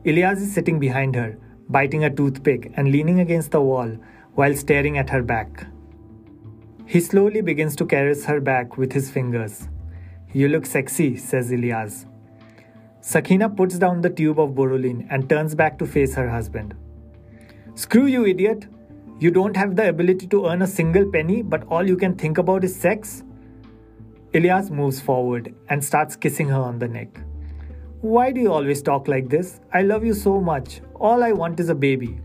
Ilyas 0.05 0.37
is 0.37 0.53
sitting 0.53 0.79
behind 0.79 1.13
her, 1.15 1.37
biting 1.67 2.05
a 2.05 2.09
toothpick 2.09 2.71
and 2.75 2.89
leaning 2.89 3.19
against 3.19 3.51
the 3.51 3.59
wall 3.59 3.97
while 4.35 4.55
staring 4.55 4.97
at 4.97 5.09
her 5.09 5.21
back. 5.21 5.67
He 6.85 7.01
slowly 7.01 7.41
begins 7.41 7.75
to 7.75 7.85
caress 7.85 8.23
her 8.25 8.39
back 8.39 8.77
with 8.77 8.93
his 8.93 9.11
fingers. 9.11 9.67
You 10.31 10.47
look 10.47 10.65
sexy, 10.65 11.17
says 11.17 11.51
Ilyas. 11.51 12.05
Sakina 13.01 13.49
puts 13.49 13.77
down 13.77 13.99
the 13.99 14.09
tube 14.09 14.39
of 14.39 14.55
Boroline 14.55 15.05
and 15.09 15.29
turns 15.29 15.53
back 15.53 15.77
to 15.79 15.85
face 15.85 16.15
her 16.15 16.29
husband. 16.29 16.75
Screw 17.75 18.05
you, 18.05 18.25
idiot! 18.25 18.67
You 19.19 19.31
don't 19.31 19.57
have 19.57 19.75
the 19.75 19.89
ability 19.89 20.27
to 20.27 20.45
earn 20.45 20.61
a 20.61 20.67
single 20.67 21.09
penny, 21.09 21.41
but 21.41 21.63
all 21.69 21.87
you 21.87 21.97
can 21.97 22.13
think 22.15 22.37
about 22.37 22.63
is 22.63 22.75
sex? 22.75 23.23
Ilyas 24.33 24.69
moves 24.69 25.01
forward 25.01 25.55
and 25.69 25.83
starts 25.83 26.15
kissing 26.15 26.47
her 26.49 26.61
on 26.61 26.77
the 26.77 26.87
neck. 26.87 27.19
Why 28.01 28.31
do 28.31 28.39
you 28.39 28.53
always 28.53 28.83
talk 28.83 29.07
like 29.07 29.27
this? 29.27 29.59
I 29.73 29.81
love 29.81 30.05
you 30.05 30.13
so 30.13 30.39
much. 30.39 30.81
All 30.99 31.23
I 31.23 31.31
want 31.31 31.59
is 31.59 31.69
a 31.69 31.73
baby. 31.75 32.19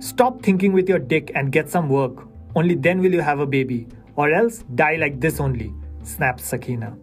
Stop 0.00 0.42
thinking 0.42 0.72
with 0.72 0.88
your 0.88 0.98
dick 0.98 1.30
and 1.36 1.52
get 1.52 1.70
some 1.70 1.88
work. 1.88 2.26
Only 2.56 2.74
then 2.74 3.00
will 3.00 3.12
you 3.12 3.20
have 3.20 3.38
a 3.38 3.46
baby. 3.46 3.86
Or 4.16 4.32
else 4.32 4.64
die 4.74 4.96
like 4.96 5.20
this 5.20 5.38
only, 5.38 5.72
snaps 6.02 6.42
Sakina. 6.44 6.96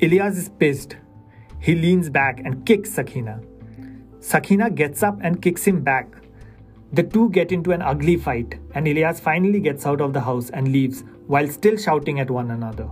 Ilyas 0.00 0.36
is 0.36 0.48
pissed. 0.48 0.96
He 1.60 1.76
leans 1.76 2.10
back 2.10 2.40
and 2.44 2.66
kicks 2.66 2.90
Sakina. 2.90 3.40
Sakina 4.18 4.70
gets 4.70 5.04
up 5.04 5.18
and 5.22 5.40
kicks 5.40 5.64
him 5.64 5.82
back. 5.82 6.08
The 6.92 7.02
two 7.02 7.28
get 7.30 7.52
into 7.52 7.72
an 7.72 7.82
ugly 7.82 8.16
fight, 8.16 8.58
and 8.74 8.86
Ilyas 8.86 9.20
finally 9.20 9.60
gets 9.60 9.84
out 9.84 10.00
of 10.00 10.12
the 10.14 10.22
house 10.22 10.48
and 10.50 10.72
leaves 10.72 11.04
while 11.26 11.48
still 11.48 11.76
shouting 11.76 12.18
at 12.20 12.30
one 12.30 12.50
another. 12.50 12.88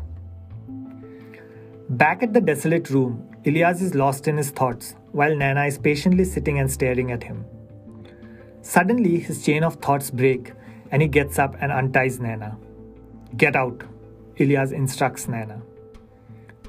Back 1.88 2.22
at 2.22 2.34
the 2.34 2.40
desolate 2.40 2.90
room, 2.90 3.26
Ilyas 3.44 3.80
is 3.80 3.94
lost 3.94 4.28
in 4.28 4.36
his 4.36 4.50
thoughts 4.50 4.94
while 5.12 5.34
Nana 5.34 5.64
is 5.64 5.78
patiently 5.78 6.24
sitting 6.24 6.58
and 6.58 6.70
staring 6.70 7.10
at 7.12 7.22
him. 7.22 7.44
Suddenly, 8.60 9.20
his 9.20 9.44
chain 9.44 9.62
of 9.62 9.76
thoughts 9.76 10.10
break 10.10 10.52
and 10.90 11.00
he 11.00 11.08
gets 11.08 11.38
up 11.38 11.56
and 11.60 11.72
unties 11.72 12.20
Nana. 12.20 12.58
Get 13.36 13.56
out, 13.56 13.84
Ilyas 14.36 14.72
instructs 14.72 15.28
Nana. 15.28 15.62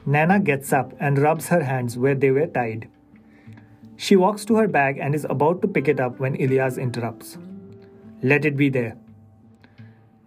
Nana 0.05 0.39
gets 0.39 0.71
up 0.71 0.93
and 0.99 1.17
rubs 1.17 1.49
her 1.49 1.63
hands 1.63 1.97
where 1.97 2.15
they 2.15 2.31
were 2.31 2.47
tied. 2.47 2.87
She 3.97 4.15
walks 4.15 4.45
to 4.45 4.55
her 4.55 4.67
bag 4.67 4.99
and 4.99 5.15
is 5.15 5.25
about 5.27 5.61
to 5.63 5.67
pick 5.67 5.87
it 5.87 5.99
up 5.99 6.19
when 6.19 6.37
Ilyas 6.37 6.79
interrupts. 6.79 7.37
Let 8.21 8.45
it 8.45 8.55
be 8.55 8.69
there. 8.69 8.95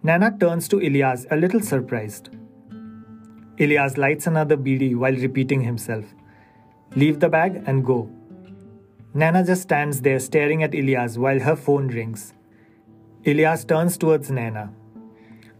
Nana 0.03 0.35
turns 0.37 0.67
to 0.67 0.75
Ilyas 0.75 1.25
a 1.31 1.37
little 1.37 1.61
surprised. 1.61 2.29
Ilyas 3.57 3.97
lights 3.97 4.27
another 4.27 4.57
bidi 4.57 4.93
while 4.95 5.15
repeating 5.15 5.61
himself. 5.61 6.03
Leave 6.95 7.21
the 7.21 7.29
bag 7.29 7.63
and 7.65 7.85
go. 7.85 8.09
Nana 9.13 9.45
just 9.45 9.61
stands 9.61 10.01
there 10.01 10.19
staring 10.19 10.63
at 10.63 10.71
Ilyas 10.71 11.17
while 11.17 11.39
her 11.39 11.55
phone 11.55 11.87
rings. 11.87 12.33
Ilyas 13.23 13.65
turns 13.67 13.97
towards 13.97 14.29
Nana. 14.31 14.73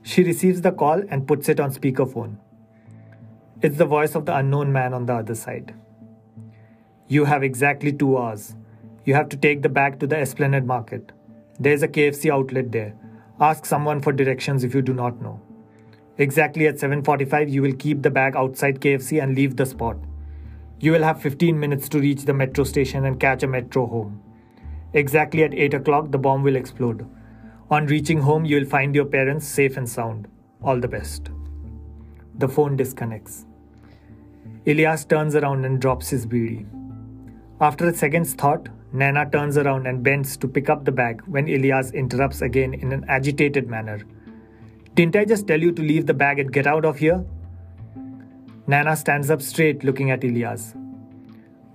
She 0.03 0.23
receives 0.23 0.61
the 0.61 0.71
call 0.71 1.03
and 1.09 1.27
puts 1.27 1.47
it 1.47 1.59
on 1.59 1.73
speakerphone. 1.73 2.37
It's 3.61 3.77
the 3.77 3.85
voice 3.85 4.15
of 4.15 4.25
the 4.25 4.35
unknown 4.35 4.73
man 4.73 4.93
on 4.93 5.05
the 5.05 5.13
other 5.13 5.35
side. 5.35 5.75
You 7.11 7.25
have 7.25 7.43
exactly 7.43 7.91
two 7.91 8.17
hours. 8.17 8.55
You 9.03 9.15
have 9.15 9.27
to 9.29 9.35
take 9.35 9.61
the 9.61 9.67
bag 9.77 9.99
to 9.99 10.07
the 10.07 10.17
Esplanade 10.17 10.65
Market. 10.65 11.11
There's 11.59 11.83
a 11.83 11.89
KFC 11.89 12.31
outlet 12.31 12.71
there. 12.71 12.93
Ask 13.37 13.65
someone 13.65 14.01
for 14.01 14.13
directions 14.13 14.63
if 14.63 14.73
you 14.73 14.81
do 14.81 14.93
not 14.93 15.21
know. 15.21 15.41
Exactly 16.25 16.67
at 16.67 16.79
7:45 16.79 17.49
you 17.49 17.61
will 17.65 17.75
keep 17.83 18.01
the 18.01 18.13
bag 18.19 18.37
outside 18.37 18.79
KFC 18.79 19.21
and 19.25 19.35
leave 19.35 19.57
the 19.57 19.65
spot. 19.73 19.97
You 20.79 20.93
will 20.93 21.03
have 21.09 21.21
15 21.27 21.59
minutes 21.59 21.89
to 21.89 21.99
reach 22.07 22.23
the 22.23 22.39
metro 22.45 22.63
station 22.73 23.03
and 23.03 23.19
catch 23.27 23.43
a 23.43 23.53
metro 23.59 23.85
home. 23.97 24.17
Exactly 24.93 25.43
at 25.43 25.61
8 25.69 25.79
o'clock 25.81 26.11
the 26.11 26.25
bomb 26.29 26.49
will 26.49 26.63
explode. 26.63 27.05
On 27.69 27.93
reaching 27.97 28.27
home 28.31 28.45
you 28.45 28.55
will 28.61 28.73
find 28.79 28.95
your 28.95 29.09
parents 29.19 29.55
safe 29.61 29.75
and 29.75 29.95
sound. 29.99 30.29
All 30.63 30.79
the 30.79 30.95
best. 30.99 31.29
The 32.35 32.55
phone 32.57 32.77
disconnects. 32.77 33.45
Ilyas 34.65 35.09
turns 35.15 35.35
around 35.35 35.65
and 35.65 35.81
drops 35.87 36.17
his 36.17 36.25
bidi. 36.25 36.61
After 37.61 37.87
a 37.87 37.93
second's 37.93 38.33
thought, 38.33 38.69
Nana 38.91 39.29
turns 39.29 39.55
around 39.55 39.85
and 39.85 40.01
bends 40.01 40.35
to 40.37 40.47
pick 40.47 40.67
up 40.67 40.83
the 40.83 40.91
bag 40.91 41.21
when 41.27 41.45
Ilyas 41.45 41.93
interrupts 41.93 42.41
again 42.41 42.73
in 42.73 42.91
an 42.91 43.05
agitated 43.07 43.67
manner. 43.67 43.99
Didn't 44.95 45.15
I 45.15 45.25
just 45.25 45.47
tell 45.47 45.61
you 45.61 45.71
to 45.73 45.81
leave 45.83 46.07
the 46.07 46.13
bag 46.15 46.39
and 46.39 46.51
get 46.51 46.65
out 46.65 46.85
of 46.85 46.97
here? 46.97 47.23
Nana 48.65 48.95
stands 48.95 49.29
up 49.29 49.43
straight 49.43 49.83
looking 49.83 50.09
at 50.09 50.21
Ilyas. 50.21 50.73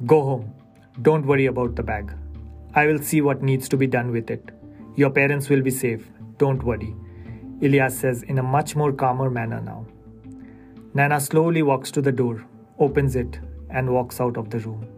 Go 0.07 0.25
home. 0.25 0.53
Don't 1.03 1.25
worry 1.25 1.47
about 1.47 1.77
the 1.77 1.85
bag. 1.85 2.13
I 2.75 2.87
will 2.87 2.99
see 2.99 3.21
what 3.21 3.45
needs 3.45 3.69
to 3.69 3.77
be 3.77 3.87
done 3.87 4.11
with 4.11 4.29
it. 4.29 4.51
Your 4.97 5.11
parents 5.11 5.49
will 5.49 5.63
be 5.63 5.71
safe. 5.71 6.11
Don't 6.39 6.65
worry. 6.65 6.97
Ilyas 7.61 7.93
says 7.93 8.25
in 8.25 8.41
a 8.41 8.43
much 8.43 8.75
more 8.75 8.93
calmer 8.93 9.31
manner 9.31 9.61
now. 9.61 9.87
Nana 10.95 11.21
slowly 11.21 11.63
walks 11.63 11.93
to 11.93 12.03
the 12.03 12.11
door, 12.11 12.45
opens 12.81 13.15
it, 13.15 13.39
and 13.71 13.93
walks 13.93 14.21
out 14.21 14.37
of 14.37 14.51
the 14.51 14.59
room. 14.59 14.96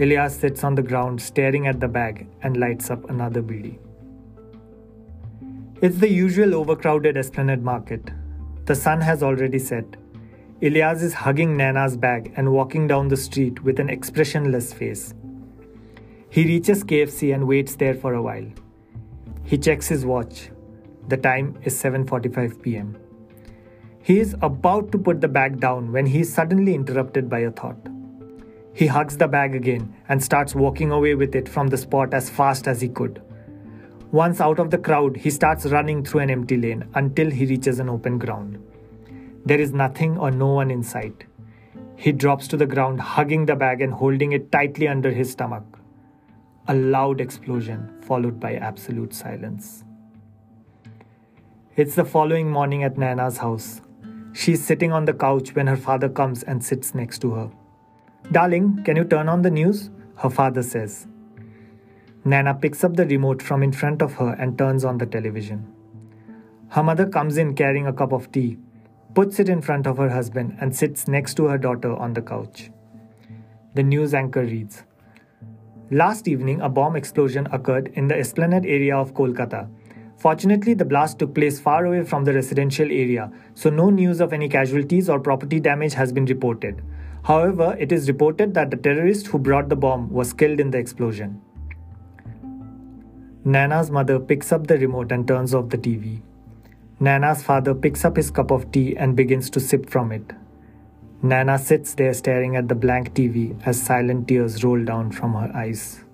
Ilyas 0.00 0.30
sits 0.30 0.64
on 0.64 0.74
the 0.76 0.82
ground 0.82 1.20
staring 1.20 1.66
at 1.66 1.78
the 1.78 1.86
bag 1.86 2.26
and 2.42 2.56
lights 2.56 2.88
up 2.90 3.10
another 3.10 3.42
bidi. 3.42 3.78
It's 5.82 5.98
the 5.98 6.08
usual 6.08 6.54
overcrowded 6.54 7.18
Esplanade 7.18 7.62
market. 7.62 8.10
The 8.64 8.74
sun 8.74 9.02
has 9.02 9.22
already 9.22 9.58
set. 9.58 9.98
Ilyas 10.62 11.02
is 11.02 11.12
hugging 11.12 11.54
Nana's 11.54 11.98
bag 11.98 12.32
and 12.38 12.50
walking 12.50 12.86
down 12.86 13.08
the 13.08 13.16
street 13.18 13.62
with 13.62 13.78
an 13.78 13.90
expressionless 13.90 14.72
face. 14.72 15.12
He 16.30 16.44
reaches 16.44 16.82
KFC 16.82 17.34
and 17.34 17.46
waits 17.46 17.74
there 17.74 17.94
for 17.94 18.14
a 18.14 18.22
while. 18.22 18.50
He 19.44 19.58
checks 19.58 19.88
his 19.88 20.06
watch. 20.06 20.50
The 21.08 21.18
time 21.18 21.58
is 21.64 21.78
7:45 21.82 22.62
p.m. 22.62 22.96
He 24.02 24.18
is 24.18 24.34
about 24.40 24.92
to 24.92 24.98
put 24.98 25.20
the 25.20 25.34
bag 25.40 25.60
down 25.60 25.92
when 25.92 26.06
he 26.06 26.20
is 26.20 26.32
suddenly 26.32 26.74
interrupted 26.74 27.28
by 27.28 27.40
a 27.40 27.50
thought. 27.50 27.99
He 28.80 28.86
hugs 28.86 29.18
the 29.18 29.28
bag 29.28 29.54
again 29.54 29.94
and 30.08 30.24
starts 30.24 30.54
walking 30.54 30.90
away 30.90 31.14
with 31.14 31.34
it 31.34 31.46
from 31.46 31.66
the 31.66 31.76
spot 31.76 32.14
as 32.14 32.30
fast 32.30 32.66
as 32.66 32.80
he 32.80 32.88
could. 32.88 33.20
Once 34.10 34.40
out 34.40 34.58
of 34.58 34.70
the 34.70 34.78
crowd, 34.78 35.18
he 35.18 35.28
starts 35.28 35.66
running 35.66 36.02
through 36.02 36.20
an 36.20 36.30
empty 36.30 36.56
lane 36.56 36.86
until 36.94 37.30
he 37.30 37.44
reaches 37.44 37.78
an 37.78 37.90
open 37.90 38.16
ground. 38.18 38.58
There 39.44 39.60
is 39.60 39.74
nothing 39.74 40.16
or 40.16 40.30
no 40.30 40.46
one 40.46 40.70
in 40.70 40.82
sight. 40.82 41.26
He 41.96 42.10
drops 42.10 42.48
to 42.48 42.56
the 42.56 42.64
ground, 42.64 43.02
hugging 43.02 43.44
the 43.44 43.54
bag 43.54 43.82
and 43.82 43.92
holding 43.92 44.32
it 44.32 44.50
tightly 44.50 44.88
under 44.88 45.10
his 45.10 45.30
stomach. 45.30 45.78
A 46.66 46.74
loud 46.74 47.20
explosion, 47.20 48.00
followed 48.00 48.40
by 48.40 48.54
absolute 48.54 49.12
silence. 49.12 49.84
It's 51.76 51.96
the 51.96 52.06
following 52.06 52.50
morning 52.50 52.82
at 52.82 52.96
Nana's 52.96 53.36
house. 53.36 53.82
She's 54.32 54.64
sitting 54.64 54.90
on 54.90 55.04
the 55.04 55.12
couch 55.12 55.54
when 55.54 55.66
her 55.66 55.76
father 55.76 56.08
comes 56.08 56.42
and 56.44 56.64
sits 56.64 56.94
next 56.94 57.18
to 57.18 57.32
her. 57.32 57.50
Darling, 58.32 58.84
can 58.84 58.94
you 58.94 59.02
turn 59.02 59.28
on 59.28 59.42
the 59.42 59.50
news? 59.50 59.90
Her 60.14 60.30
father 60.30 60.62
says. 60.62 61.08
Nana 62.24 62.54
picks 62.54 62.84
up 62.84 62.94
the 62.94 63.04
remote 63.04 63.42
from 63.42 63.60
in 63.60 63.72
front 63.72 64.02
of 64.02 64.14
her 64.14 64.34
and 64.34 64.56
turns 64.56 64.84
on 64.84 64.98
the 64.98 65.06
television. 65.06 65.66
Her 66.68 66.84
mother 66.84 67.06
comes 67.06 67.38
in 67.38 67.56
carrying 67.56 67.88
a 67.88 67.92
cup 67.92 68.12
of 68.12 68.30
tea, 68.30 68.56
puts 69.14 69.40
it 69.40 69.48
in 69.48 69.60
front 69.60 69.88
of 69.88 69.96
her 69.96 70.08
husband, 70.08 70.56
and 70.60 70.76
sits 70.76 71.08
next 71.08 71.34
to 71.34 71.46
her 71.46 71.58
daughter 71.58 71.92
on 71.96 72.12
the 72.12 72.22
couch. 72.22 72.70
The 73.74 73.82
news 73.82 74.14
anchor 74.14 74.42
reads 74.42 74.84
Last 75.90 76.28
evening, 76.28 76.60
a 76.60 76.68
bomb 76.68 76.94
explosion 76.94 77.48
occurred 77.50 77.88
in 77.94 78.06
the 78.06 78.16
Esplanade 78.16 78.64
area 78.64 78.96
of 78.96 79.12
Kolkata. 79.12 79.68
Fortunately, 80.18 80.74
the 80.74 80.84
blast 80.84 81.18
took 81.18 81.34
place 81.34 81.58
far 81.58 81.84
away 81.84 82.04
from 82.04 82.22
the 82.22 82.32
residential 82.32 82.86
area, 82.86 83.32
so 83.54 83.70
no 83.70 83.90
news 83.90 84.20
of 84.20 84.32
any 84.32 84.48
casualties 84.48 85.08
or 85.08 85.18
property 85.18 85.58
damage 85.58 85.94
has 85.94 86.12
been 86.12 86.26
reported. 86.26 86.80
However, 87.24 87.76
it 87.78 87.92
is 87.92 88.08
reported 88.08 88.54
that 88.54 88.70
the 88.70 88.76
terrorist 88.76 89.28
who 89.28 89.38
brought 89.38 89.68
the 89.68 89.76
bomb 89.76 90.10
was 90.10 90.32
killed 90.32 90.60
in 90.60 90.70
the 90.70 90.78
explosion. 90.78 91.40
Nana's 93.44 93.90
mother 93.90 94.18
picks 94.18 94.52
up 94.52 94.66
the 94.66 94.78
remote 94.78 95.12
and 95.12 95.26
turns 95.26 95.54
off 95.54 95.70
the 95.70 95.78
TV. 95.78 96.20
Nana's 96.98 97.42
father 97.42 97.74
picks 97.74 98.04
up 98.04 98.16
his 98.16 98.30
cup 98.30 98.50
of 98.50 98.70
tea 98.72 98.96
and 98.96 99.16
begins 99.16 99.48
to 99.50 99.60
sip 99.60 99.88
from 99.88 100.12
it. 100.12 100.32
Nana 101.22 101.58
sits 101.58 101.94
there 101.94 102.14
staring 102.14 102.56
at 102.56 102.68
the 102.68 102.74
blank 102.74 103.14
TV 103.14 103.58
as 103.66 103.80
silent 103.80 104.28
tears 104.28 104.62
roll 104.64 104.84
down 104.84 105.10
from 105.10 105.34
her 105.34 105.50
eyes. 105.54 106.04